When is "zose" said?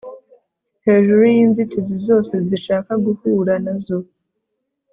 2.07-2.33